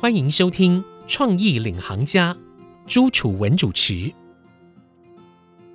[0.00, 2.32] 欢迎收听《创意领航家》，
[2.86, 4.12] 朱楚文主持。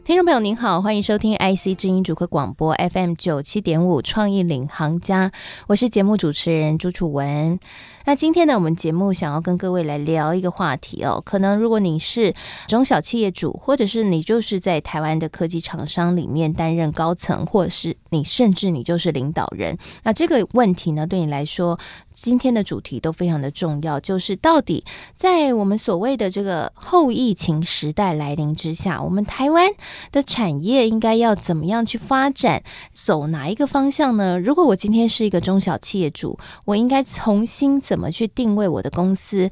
[0.06, 5.30] 听众朋友您好，欢迎收听 IC 知音主客广播 FM 九七点五《创意领航家》，
[5.68, 7.58] 我是节目主持人朱楚文。
[8.06, 11.22] 那今天呢，我们节目想要跟各位来聊一个话题哦。
[11.26, 12.34] 可能如果你是
[12.68, 21.80] 中小企业主，或者是你就是在台湾的科技厂商里面担任高层，或者是你甚至你就是领导人，那这个问题呢，对你来说，
[22.14, 24.00] 今天的主题都非常的重要。
[24.00, 29.72] 就是到底在我们所谓的这个后疫情时代来临之下，我们台湾
[30.12, 34.40] 的产业应该要怎么样去发展，走哪一个方向呢？
[34.40, 39.50] 如果我今天是一个中小企业主，我应该重新怎么去定位我的公司？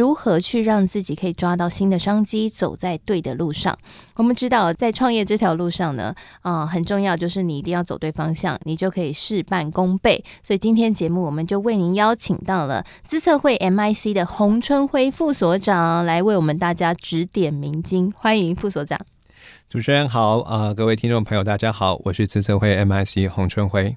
[0.00, 3.76] 如何去让自己可以抓到新的商机，走在对的路上？
[4.16, 10.24] 我们知道，在创业这条路上呢，啊、很重要就是你一定要走对方向，你就可以事半功倍。
[10.42, 18.10] 所以今天节目我们就为您邀请到了资策会 MIC 的洪春辉副所长来为我们大家指点迷津。
[18.16, 18.98] 欢迎副所长。
[19.68, 23.94] 主持人好，啊、各位听众朋友大家好，我是资策会 MIC 洪春辉。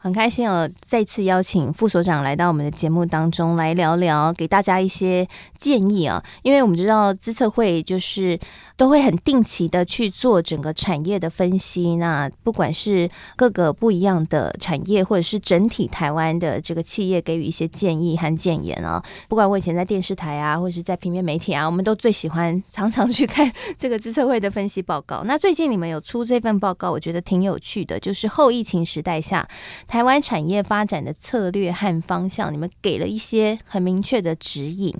[0.00, 5.26] 很开心哦，再次邀请副所长来到我们的节目当中来聊聊，给大家一些
[5.58, 6.22] 建议啊。
[6.42, 8.38] 因为我们知道资策会就是
[8.76, 19.02] 都会很定期的去做整个产业的分析，那不管是各个不一样的产业，或者是整体台湾的这个企业，给予一些建议和建言啊。
[19.28, 25.24] 不管我以前在电视台啊，或者是在平面媒体啊，我们都最喜欢常常去看这个资策会的分析报告。
[25.24, 29.46] 那最近你们有出这份报告，我觉得挺有趣的，就是后疫情时代下。
[29.88, 34.94] 台湾产业发展的策略和方向，你们给了一些很明确的指引。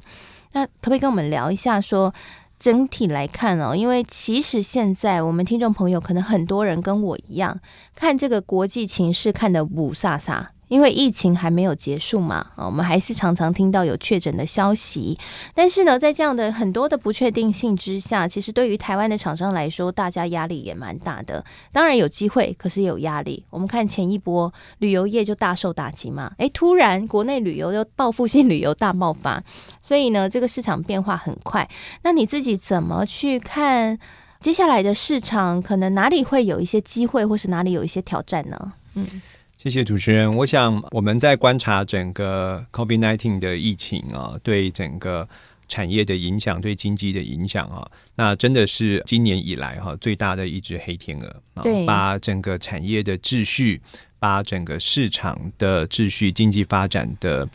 [0.53, 2.13] 那可不可以跟我们聊一下说，
[2.57, 7.61] 整体来看哦，因为其实现在我们听众朋友可能很多人跟我一样，
[7.95, 10.47] 看这个国际情势看得五煞煞。
[10.69, 15.19] 因为疫情还没有结束嘛，啊，我们还是常常听到有确诊的消息。
[15.55, 21.45] 但是呢，在这样的很多的不确定性之下，其实对于台湾的厂商来说，大家压力也蛮大的。
[21.73, 23.45] 当然有机会，可是有压力。
[23.51, 29.43] 我们看前一波旅游业就大受打击嘛，诶，突然国内旅游又报复性旅游大爆发，
[29.83, 31.69] 所以呢，这个市场变化很快。
[32.03, 33.99] 那你自己怎么去看
[34.39, 35.63] 接下来的市场？
[35.63, 38.73] 可能哪里会有一些机会，或是哪里有一些挑战呢？
[38.95, 39.23] 嗯。
[39.59, 40.33] 谢谢主持人。
[40.37, 45.29] 我想我们在观察整个 COVID-19 的疫情啊，对整个
[45.67, 53.83] 产业的影响，对经济的影响啊，那真的是今年以来哈最大的一只黑天鹅啊，把整个产业的秩序，
[54.21, 57.49] 把整个市场的秩序，经济发展的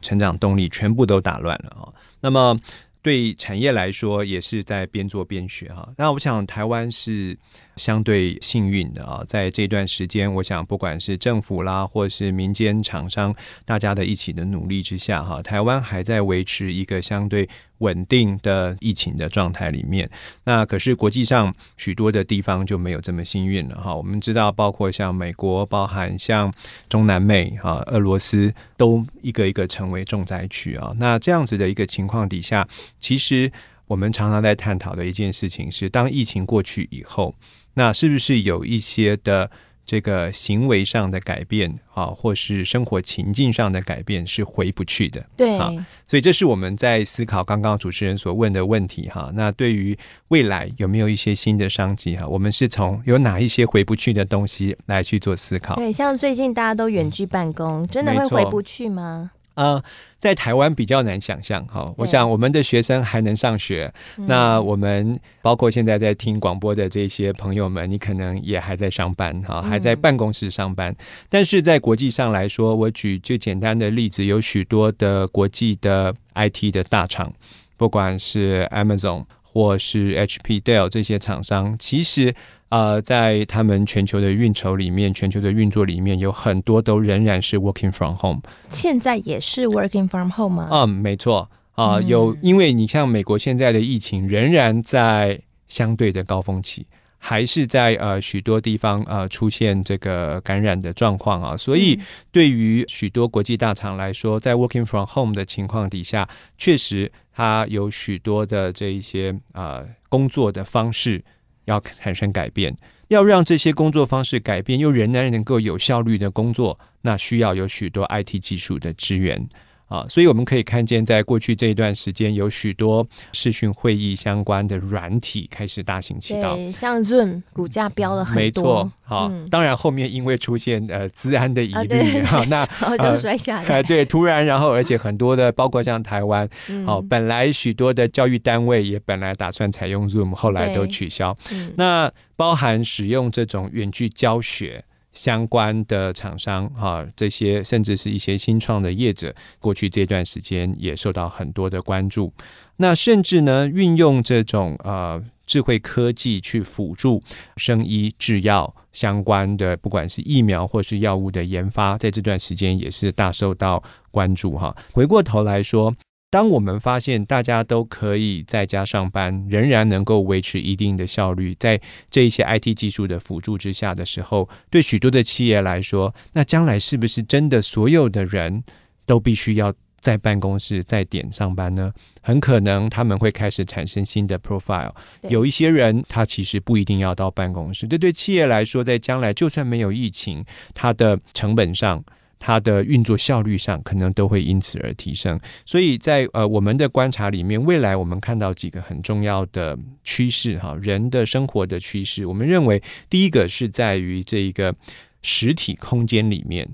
[0.00, 1.92] 成长动力全部都打乱了啊。
[2.22, 2.58] 那么
[3.02, 5.86] 对产业来说，也是在边做边学哈。
[5.98, 7.36] 那我想台湾是。
[7.80, 17.48] 相对幸运的啊，在这段时间，我想不管是政府啦，或是民间厂商，大家的一起的努力之下，哈，台湾还在维持一个相对
[17.78, 20.08] 稳定的疫情的状态里面。
[20.44, 23.94] 那可是国际上许多的地方就没有这么幸运了哈。
[23.94, 26.52] 我们知道，包括像美国，包含像
[26.88, 30.92] 中南美哈，俄罗斯，都一个一个成为重灾区啊。
[30.98, 32.68] 那这样子的一个情况底下，
[33.00, 33.50] 其实
[33.86, 37.34] 我们常常在探讨的一件事情是，当疫情过去以后。
[37.74, 39.50] 那是不是有一些的
[39.86, 45.26] 这个行为上的改变啊，或是生活情境上的改变是回不去的？
[45.36, 45.58] 对，
[46.06, 49.32] 所以这是我们在思考刚刚主持人所问的问题哈。
[49.34, 49.96] 那对于
[50.28, 52.26] 未来有没有一些新的商机哈？
[52.28, 55.74] 我们是从有哪一些回不去的东西来去做思考？
[55.74, 59.32] 对，像最近大家都远距办公，真的会回不去吗？
[59.54, 59.82] 呃，
[60.18, 61.92] 在台湾比较难想象哈。
[61.96, 70.94] 我想我们的学生还能上学，那我们包括现在在听广播的这些朋友们，你可能也还在上班哈，还在办公室上班。
[71.28, 77.32] 但是在国际上来说，我举最简单的例子，有许多的国际的 IT 的大厂，
[77.76, 82.34] 不管是 Amazon 或是 HP、Dell 这些厂商，其实。
[82.70, 88.40] 呃，在他们全球的运筹里面，全球的运作里面，有很多都仍然是 working from home。
[88.68, 90.68] 现在也是 working from home 吗？
[90.70, 96.86] 嗯，没错啊、呃，有，因为你像美国现在的疫情仍然在相对的高峰期，
[97.18, 101.98] 还是在呃许多地方呃出现这个感染的状况啊，所以
[102.30, 111.24] 对于许多国际大厂来说，在 working from home 的情况底下，确实它有许多的这一些呃工作的方式。
[111.70, 112.76] 要产生改变，
[113.08, 119.48] 要让这些工作方式改变，又仍然能够有效率的工作，那需要有许多 IT 技术的支援。
[119.90, 126.56] 啊，所以我们可以看见，在过去这一段时间，有许多视讯会议相关的软体开始大行其道。
[126.72, 128.40] 像 Zoom 股价飙了很多。
[128.40, 133.68] 没错，好、嗯，当然后面因为出现呃资安的疑虑，哈、啊，那然 后就摔下来。
[133.68, 136.48] 呃、对，突然，然后而且很多的，包括像台湾，
[136.86, 141.36] 好、嗯，本来许多的教育单位也本来打算采用 Zoom，后来都取消。
[141.50, 144.84] 嗯、那包含使用这种远距教学。
[145.12, 152.32] 相关的厂商哈，这些甚至是一些新创的业者，过去这段时间也受到很多的关注。
[152.76, 157.22] 那甚至呢，运用这种呃智慧科技去辅助
[157.56, 164.76] 生医制药相关的，不管是疫苗或是药物的研发，在这段时间也是大受到关注哈。
[164.92, 165.94] 回过头来说。
[166.30, 178.62] 当我们发现大家都可以在家上班，仍然能够维持一定的效率，在这一些 IT 技术的辅助之下的时候，对许多的企业来说，那将来是不是真的所有的人
[179.04, 181.92] 都必须要在办公室在点上班呢？
[182.22, 184.94] 很可能他们会开始产生新的 profile。
[185.28, 190.44] 有一些人他其实不一定要到办公室，这对企业来说，在将来就算没有疫情，
[190.74, 192.04] 它的成本上。
[192.40, 204.74] 它的运作效率上可能都会因此而提升，所以在呃我们的观察里面，未来我们看到几个很重要的趋势哈，人的生活的趋势，我们认为第一个是在于这一个
[205.20, 206.66] 实体空间里面，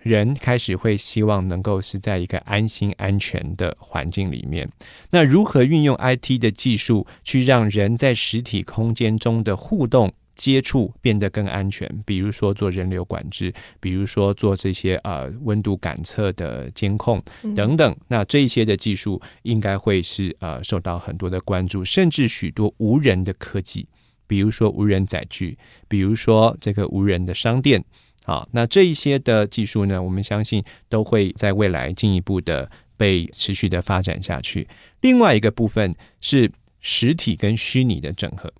[0.00, 4.68] 人开始会希望能够是在一个安心安全的环境里面。
[5.10, 10.12] 那如何运用 IT 的技术去让人在实体空间中的互动？
[10.34, 17.22] 接触变得更安全，比如说做人流管制，比如说做这些呃温度感测的监控
[17.54, 17.96] 等等。
[18.08, 23.86] 那这一些的技术应该会是呃受到很多的关注，甚至许多无人的科技，
[24.26, 25.58] 比如说无人载具，
[25.88, 27.84] 比如说这个无人的商店。
[28.24, 34.68] 好，那这一些的技术呢，我们相信都会在未来进一步的被持续的发展下去。
[35.00, 36.50] 另外一个部分是
[36.80, 38.52] 实体跟虚拟的整合。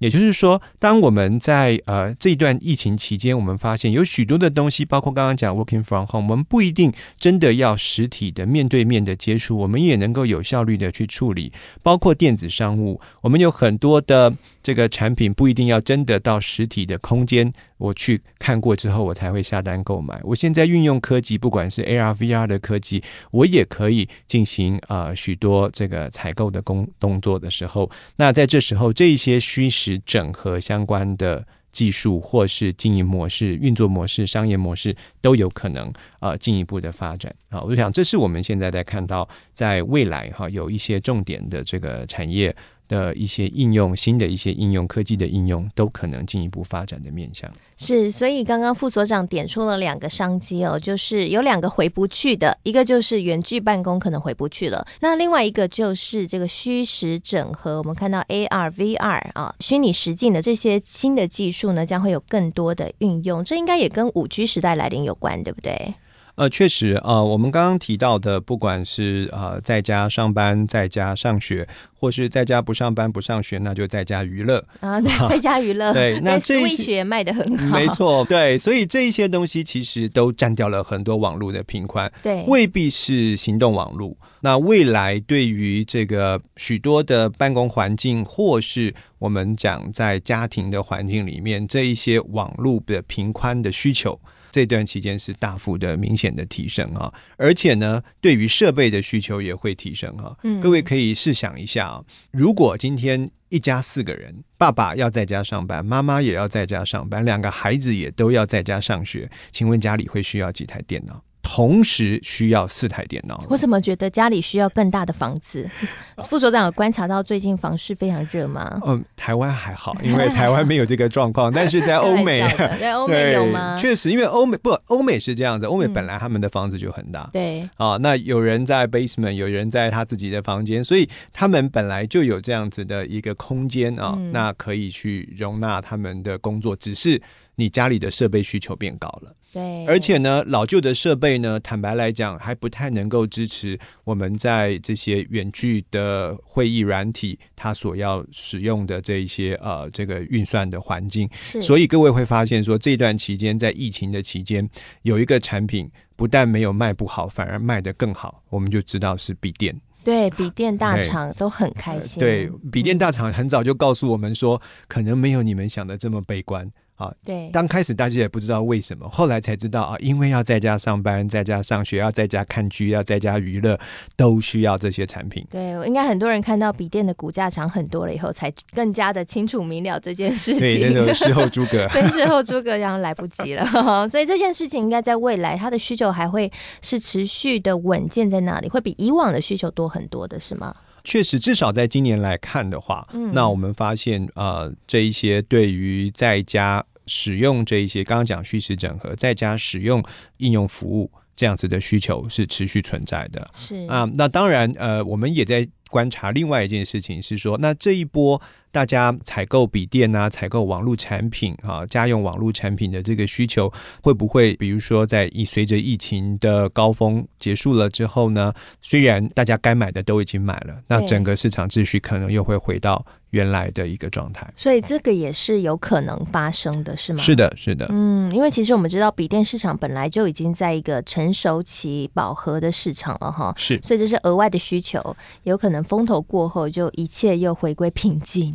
[0.00, 11.52] 也就是说，当我们在呃这一段疫情期间，我们发现有许多的东西，包括刚刚讲 working from home，我们不一定真的要实体的面对面的接触，我们也能够有效率的去处理。
[11.82, 20.18] 包括电子商务，我们有很多的这个产品不一定要真的到实体的空间，我去看过之后，我才会下单购买。
[20.24, 23.02] 我现在运用科技，不管是 AR、VR 的科技，
[23.32, 29.89] 我也可以进行呃许多这个采购的工动作的时候，那在这时候，这一些虚实。
[29.98, 37.60] 整合相关的技术，或是经营模式、运作模式、商业模式，都有可能啊进一步的发展啊。
[37.60, 42.54] 我想，这是我们现在在看到，在未来哈有一些重点的这个产业。
[42.90, 47.48] 的一些应用，新的一些应用，科技的应用都可能进一步发展的面向。
[47.76, 57.78] 是，所以刚刚副所长点出了两个商机哦，就是有两个回不去的，一个就是远距办公可能回不去了，那另外一个就是这个虚实整合。
[57.78, 63.44] 我们看到 AR、VR 啊，虚拟实境的这些新的技术呢，将会有更多的运用。
[63.44, 65.94] 这应该也跟五 G 时代来临有关，对不对？
[66.40, 75.92] 呃，确实啊、呃，我们刚刚提到的，不管是呃在家上班、在家上学，或是在家不上班不上学，那就在家娱乐啊，对，在家娱乐。
[75.92, 84.16] 对， 那这一些卖的很好，没错，对，所以这一些东西其实都占掉了很多网络的频宽，对，未必是行动网络。
[84.40, 94.18] 那未来对于这个许多的办公环境，或是我们讲在家庭的环境里面，这一些网络的频宽的需求。
[94.50, 100.36] 这段期间是大幅的明显的提升啊，而且呢，对于设备的需求也会提升啊。
[100.42, 111.22] 嗯，各位可以试想一下啊，如果今天一家四个人，爸爸要在家上班，妈妈也要在家上班，两个孩子也都要在家上学，请问家里会需要几台电脑？
[111.42, 113.44] 同时需要四台电脑。
[113.48, 115.68] 我怎么觉得家里需要更大的房子？
[116.28, 118.80] 副所长有观察到最近房市非常热吗？
[118.86, 121.52] 嗯，台湾还好，因为台湾没有这个状况。
[121.52, 122.46] 但是在欧美，
[122.78, 123.76] 在欧美有吗？
[123.78, 127.28] 确实，因为欧美不，欧美是这样子，欧美本来他们的房子就很大。
[127.32, 136.76] 对、嗯、啊，那有人在 basement，有人在他自己的房间，所以他们本来就有这样子的一个空间啊、嗯，那可以去容纳他们的工作。
[136.76, 137.20] 只是
[137.60, 139.36] 你家里的设备需求变高了。
[139.52, 151.28] 对，而且呢，老旧的设备呢，坦白来讲，还不太能够支持我们在这些远距的会议软体，它所要使用的这一些呃这个运算的环境。
[151.60, 154.70] 所以各位会发现说，这段期间在疫情的期间，
[155.02, 159.80] 有一个产品不但没有卖不好，反而卖得更好，我们就知道是笔电。
[160.04, 162.20] 对，笔电大厂都很开心。
[162.20, 166.70] 对，笔电大厂很早就告诉我们说，可能没有你们想的这么悲观。
[167.00, 167.12] 啊。
[167.24, 173.78] 对，刚开始大家也不知道为什么，后来才知道啊，因为要在家上班，在家上学，要在家看剧，要在家娱乐，
[174.16, 175.46] 都需要这些产品。
[175.50, 180.60] 对，应该很多人看到笔电的股价涨很多了以后，才更加的清楚明了这件事情。
[180.60, 183.66] 对，那种 事后诸葛，对，事后诸葛然后来不及了。
[184.08, 186.50] 所以这件事情应该在未来，它的需求还会
[186.82, 190.74] 是持续的稳健在那里，会比以往的需求多很多的，是吗？
[191.02, 200.02] 确实，至少在今年来看的话，嗯，那我们发现，呃，这一些对于在家使用这一些，刚刚讲虚实整合，再加使用
[200.38, 203.50] 应用服务这样子的需求是持续存在的。
[203.54, 208.40] 是啊，那当然，呃，我们也在观察另外一件事情，是说，那这一波。
[208.72, 213.68] 大家采购笔电啊，采购网络产品啊，家用网络产品的这个需求
[214.00, 218.54] 会不会，比如说在疫随着疫情的高峰结束了之后呢？
[218.80, 224.48] 虽然大家该买的都已经买了，那整个市场秩序可能又会回到原来的一个状态。
[224.56, 227.22] 所以这个也是有可能发生的，是吗？
[227.22, 227.86] 是的，是的。
[227.90, 238.52] 嗯，因为其实我们知道笔电市场本来就已经在一个成熟期饱和的市场了哈，是，所以这是额外的需求，有可能风头过后就一切又回归平静。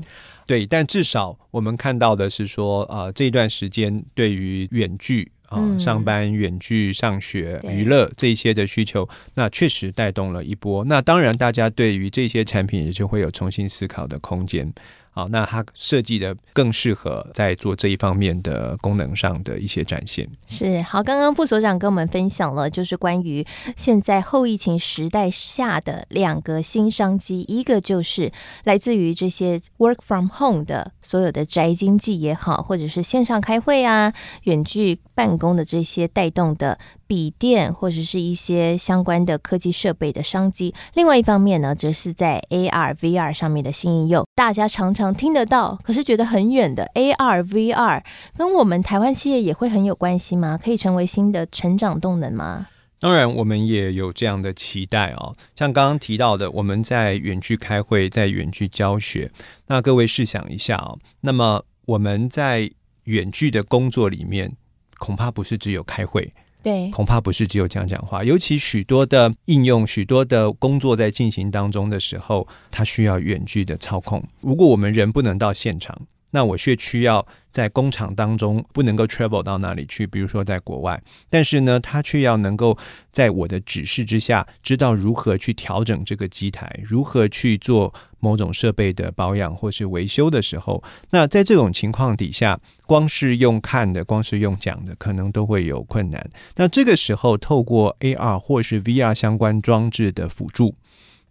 [0.48, 10.84] 对，但至少我们看到的是说，呃，这段时间对于远距啊、呃、上班、远距上学、娱乐这些的需求，那确实带动了一波。
[10.86, 14.72] 那当然，大家对于这些产品也就会有重新思考的空间。
[15.16, 20.28] 好，那它设计的更适合在做这一方面的功能上的一些展现。
[20.46, 28.30] 是好，刚刚副所长跟我们分享了，就是关于现在后疫情时代下的两个新商机，一个就是
[28.66, 36.78] 来自于这些 work from home 的所有的宅经济也好，或者是线上开会啊、远距办公的这些带动的。
[37.08, 44.26] 笔电或者是一些相关的科技设备的商机，另外一方面呢，则是在 AR、VR 上面的新应用。
[44.36, 48.04] 大家常常听得到，可是觉得很远的 AR、VR，
[48.38, 50.60] 跟我们台湾企业也会很有关系吗？
[50.62, 52.68] 可以成为新的成长动能吗？
[53.00, 55.36] 当然，我们也有这样的期待哦。
[55.56, 59.30] 像刚刚提到的，我们在远距开会，在远距教学。
[59.68, 62.72] 那各位试想一下哦，那么我们在
[63.04, 64.56] 远距的工作里面，
[64.98, 66.34] 恐怕不是只有开会。
[66.66, 74.24] 对，恐怕不是只有讲讲话，尤其许多的应用、许多的工作在进行当中的时候，它需要远距的操控。
[74.42, 82.78] 如果我们人不能到现场，那我却需要在工厂当中不能够 travel 到哪里去，比如说在国外，但是呢，他却要能够
[83.10, 96.30] 在我的指示之下，知道如何去调整这个机台，如何去做某种设备的保养或是维修的时候，那在这种情况底下，光是用看的，光是用讲的，可能都会有困难。
[96.58, 100.76] 那这个时候，透过 AR 或是 VR 相关装置的辅助。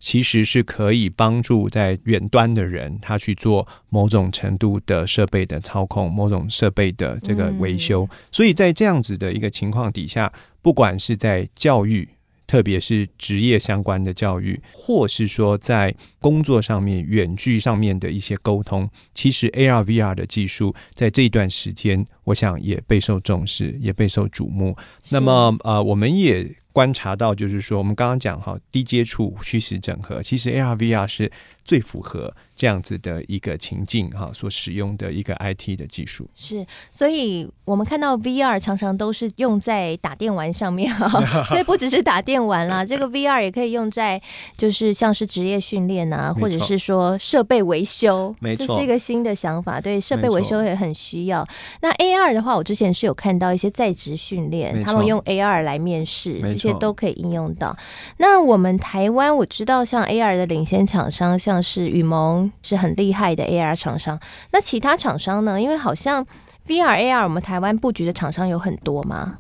[0.04, 8.06] 其实是可以帮助在远端的人，他去做某种程度的设备的操控，某种设备的这个维修。
[8.30, 10.30] 所以在这样子的一个情况底下，
[10.60, 12.06] 不管是在教育，
[12.46, 24.76] 特别是职业相关的教育，或是说在工作上面远距上面的一些沟通，其实 AR、VR 的技术在这段时间，我想也备受重视，也备受瞩目。
[25.08, 26.54] 那么，呃，我们也。
[26.74, 31.30] 观察到，就是说，我们刚刚讲哈，低接触虚实整合，其实 AR、VR 是
[31.64, 36.28] 最符合这样子的一个情境哈，所使用的一个 IT 的技术。
[36.34, 41.08] 是，所以我们看到 VR 常常都是用在打电玩上面哈，
[41.46, 44.20] 所以不只是打电玩啦，这个 VR 也可以用在
[44.56, 49.80] 就是像是职业训练啊，或者是说设备维修，没错，这是一个新的想法。
[49.80, 51.46] 对，设备维修也很需要。
[51.80, 56.40] 那 AR 的话，我之前是有看到一些在职训练，他们用 AR 来面试。
[56.64, 57.76] 这些都可以应用到。
[58.16, 64.18] 那我们台湾，我知道像 AR 的领先厂商，像是雨萌是很厉害的 AR 厂商。
[64.50, 65.60] 那其他厂商呢？
[65.60, 66.26] 因为好像
[66.66, 69.38] VR、AR，我们台湾布局的厂商有很多吗？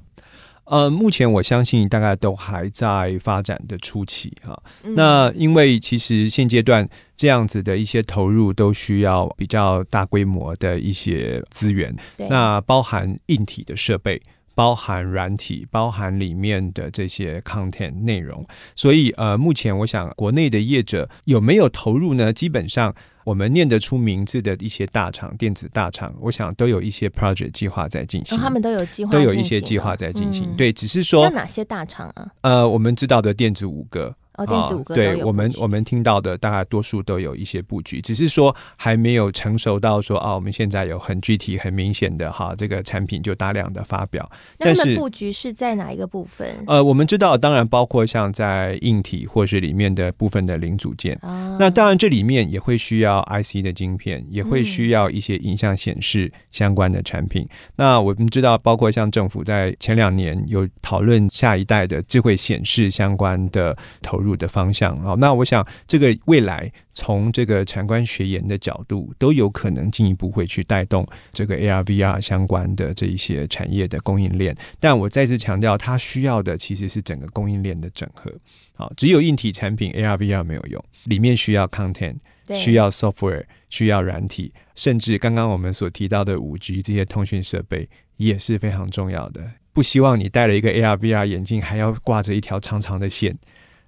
[0.64, 4.58] 呃，目前我相信大概都还在发展的初期哈。
[4.82, 14.22] 那因为其实现阶段这样子的一些投入都需要比较大规模的一些资源，那包含硬体的设备。
[14.54, 18.44] 包含软体，包含里面的这些 content 内容，
[18.74, 22.32] 所以呃，目前我想国内的业者有没有投入呢？
[22.32, 22.94] 基本上
[23.24, 30.48] 我们念得出名字的一些大厂，电子大厂，我想都有一些 project 计划在进行，哦，他们都有计划，都有一些计划在进行。
[30.50, 32.28] 嗯、对，只是说有哪些大厂啊？
[32.42, 34.14] 呃，我们知道的电子五个。
[34.36, 44.30] 哦，电子五哥、啊、对我们我们听到的大概多数都有一些布局，只是说还没有成熟到说啊，我们现在有很具体、很明显的哈，这个产品就大量的发表。
[44.58, 46.56] 那他们布局是在哪一个部分？
[46.66, 51.18] 呃，我们知道，当然包括像在硬体或是里面的部分的零组件。
[51.22, 57.42] 哦、那当然这里面也会需要 IC 的晶片，也会需要一些影像显示相关的产品。
[57.42, 74.56] 嗯、那我们知道，包括像政府在前两年有讨论下一代的智慧显示相关的投入的方向啊，那我想这个未来从这个产官学研的角度都有可能进一步会去带动这个 AR VR 相关的这一些产业的供应链。
[74.80, 78.32] 但我再次强调，它需要的其实是整个供应链的整合。
[78.76, 82.16] 好，只有硬体产品 AR VR 没有用，里面需要 content，
[82.52, 89.52] 需要 software，需要软体，甚至刚刚我们所提到的五 G 这些通讯设备也是非常重要的。
[89.72, 93.36] 不希望你戴了一个 AR VR 眼镜，还要挂着一条长长的线。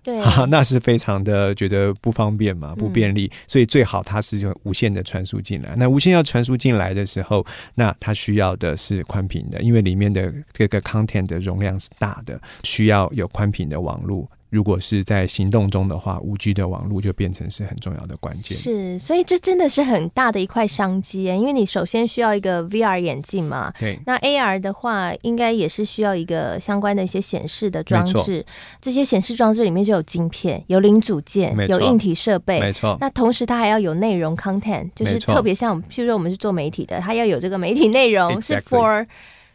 [0.07, 5.75] 对、啊，那是非常的觉得不方便嘛，不便利，嗯、所以最好它是用无线的传输进来。
[5.77, 7.45] 那无线要传输进来的时候，
[7.75, 14.31] 那它需要的是宽频的，因为里面的这个 content 的容量是大的，需要有宽频的网络。
[14.57, 18.57] 如果是在行动中的话，五 G 的网络就变成是很重要的关键。
[18.57, 23.71] 是，所以这真的是很大的一块商机，因为你首先需要一个 VR 眼镜嘛。
[23.79, 24.01] 对。
[24.07, 28.47] 那 AR 的话，应该也是需要一个相关的一些显示的装置。
[28.81, 32.59] 这些显示装置里面就有晶片、有零组件、有硬体设备。
[32.59, 32.97] 没错。
[32.99, 39.07] 那同时它还要有内容 content，就是特别像，譬如说我们是做媒体的，它要有这个媒体内容是 for。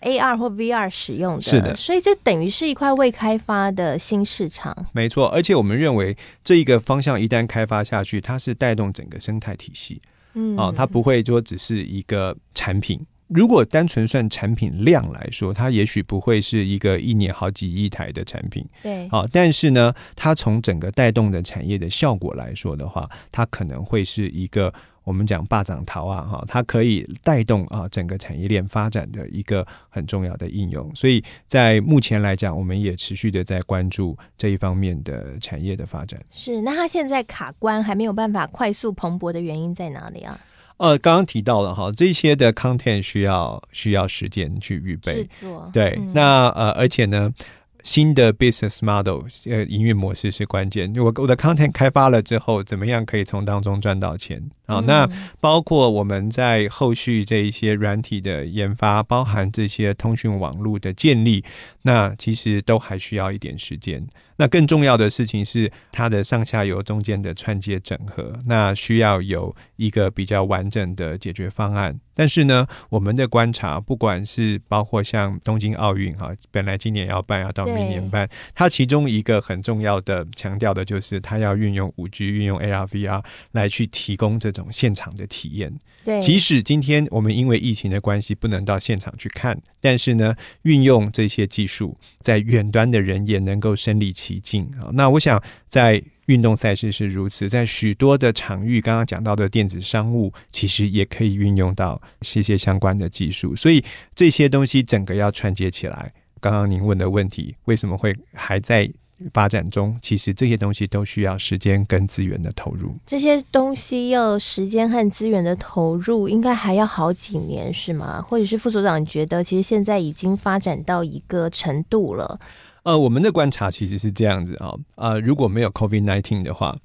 [0.01, 4.75] AR 或 VR 使用的，是的，所以这等于是一块未开发的新市场。
[4.93, 10.01] 没错，而且我们认为这一个方向一旦开发下去，它是带动整个生态体系。
[10.33, 12.99] 嗯，啊，它不会说只是一个产品。
[13.27, 18.65] 如果单纯算产品量来说，它也许不会是一个一年好几亿台的产品。
[18.83, 24.73] 对，好，但是呢，它从整个带动的产业的效果来说的话，它可能会是一个。
[25.03, 30.89] 我们讲霸掌桃啊，哈，它可以带动啊整个产业链发展的一个很重要的应用。
[30.95, 36.21] 所以在目前来讲，我们也持续的在关注这一方面的产业的发展。
[36.29, 40.39] 是，那它现在卡关还没有办法快速蓬勃的原因在哪里啊？
[40.77, 45.69] 呃，刚刚提到了哈，这些的 content 需要需要时间去预备制作。
[45.73, 47.33] 对，嗯、那呃，而且呢。
[47.83, 50.93] 新的 business model，呃，营运模式是关键。
[50.95, 54.49] 我我的 content 开发了之后，怎么样可以从当中赚到钱？
[54.65, 55.05] 啊，那
[55.41, 61.43] 包括我们在后续这一些软体的研发，包含这些通讯网络的建立，
[61.81, 64.07] 那其实都还需要一点时间。
[64.37, 71.99] 那更重要的事情是它的上下游中间的串接整合，那需要有一个比较完整的解决方案。
[72.13, 85.73] 但是呢，我们的观察，不管是包括像东京奥运哈，本来今年要办，要到明年办，它其中一个很重要的强调的就是它要运用五 G，运用 AR VR 来去提供这种现场的体验。
[86.03, 103.83] 对，即使今天我们因为疫情的关系不能到现场去看，但是呢，运用这些技术，在远端的人也能够身临其已经啊，那我想在运动赛事是如此，在许多的场域，刚刚讲到的电子商务，其实也可以运用到这些相关的技术，所以
[104.15, 106.13] 这些东西整个要串接起来。
[106.39, 108.89] 刚刚您问的问题，为什么会还在
[109.33, 109.95] 发展中？
[110.01, 112.95] 其实这些东西都需要时间跟资源的投入。
[113.05, 118.21] 这些东西要时间和资源的投入，应该还要好几年，是吗？
[118.21, 122.39] 或者是副所长，觉得其实现在已经发展到一个程度了？
[122.83, 126.75] 呃，我们的观察其实是这样子啊，呃，如果没有 COVID-19 的话，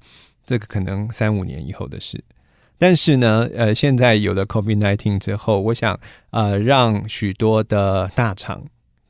[0.45, 2.23] 这个可能三五年以后的事。
[2.77, 8.63] 但是呢，呃，现在有了 COVID-19 之后，我想，呃，让许多的大厂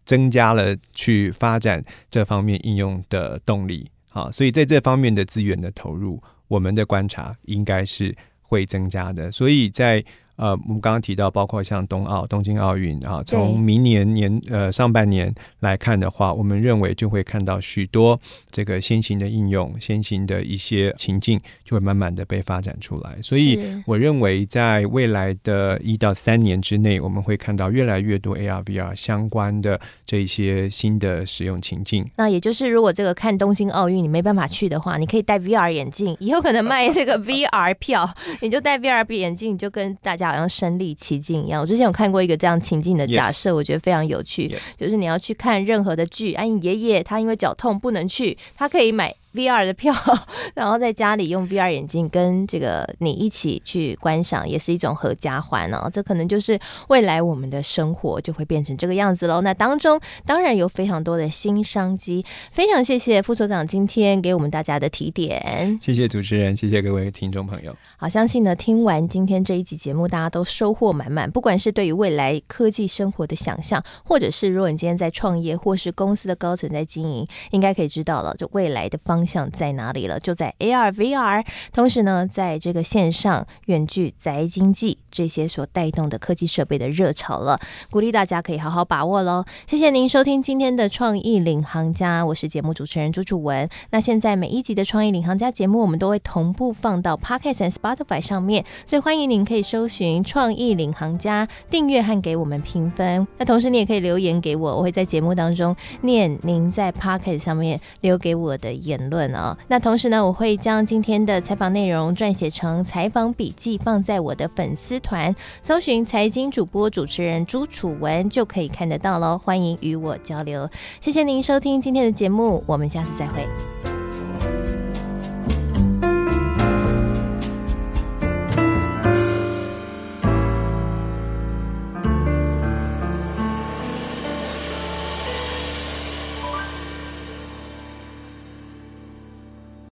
[0.05, 9.29] 增加了去发展这方面应用的动力，好，所以在这方面的资源的投入，我们的观察应该是会增加的。
[9.29, 10.01] 所以在
[10.37, 18.19] 呃，我们刚刚提到，包括像冬奥、东京奥运啊，从明年年呃上半年来看的话，我们认为就会看到许多
[18.51, 23.17] 这个先行的应用、先行的一些情境，就会慢慢的被发展出来。
[23.19, 32.05] 所以，我认为在未来的一到三年之内，我们会看到越来越多 AR、VR 相关的这一些新的使用情境。
[32.15, 38.07] 那也就是，如果这个看东京奥运你没办法去的话，你可以戴 VR 眼镜，以后可能卖这个 VR 票，
[38.41, 40.26] 你就戴 VR 眼镜，你就跟大家。
[40.31, 41.61] 好像身临其境一样。
[41.61, 44.47] 我之前有看过一个这样情境的假设.我觉得非常有趣。
[44.75, 49.93] 就是你要去看任何的剧，哎、啊，你爷爷他因为脚痛不能去，他可以买 VR 的票，
[50.55, 55.87] 然后在家里用 VR 眼镜跟这个你一起去观赏，也是一种合家欢哦。
[55.93, 59.41] 这可能就是未来我们的生活就会变成这个样子喽。
[59.41, 65.77] 那当中当然有非常多的新商机，非常谢谢副所长今天给我们大家的提点。
[65.79, 67.75] 谢谢主持人，谢谢各位听众朋友。
[67.97, 71.29] 好，相信呢听完今天这一集节目，大家都收获满满。
[71.29, 80.19] 不管是对于未来科技生活的想象，或者是如果你今天在创业，或是公司的高层在经营，应该可以知道了，就未来的方向在哪里了。
[80.19, 87.59] 就在 AR、VR，同时呢，在这个线上远距宅经济这些所带动的科技设备的热潮了，
[87.91, 89.43] 鼓励大家可以好好把握喽。
[89.67, 93.69] 谢谢您收听今天的创意领航家，我是节目主持人朱楚文。
[93.91, 103.27] 那现在每一集的创意领航家节目，我们都会同步放到 Podcast 和 Spotify 上面，所以欢迎您可以搜寻创意领航家订阅和给我们评分。
[103.37, 109.57] 那同时你也可以留言给我，我会在节目当中念您在 Podcast 上面留给我的言论哦。
[109.67, 119.37] 那同时呢，我会将今天的采访内容撰写成采访笔记，放在我的粉丝团，搜寻财经主播主持人朱楚文就可以看得到喽。
[119.37, 120.69] 欢迎与我交流，
[121.01, 123.96] 谢谢您收听今天的节目，我们下次再会。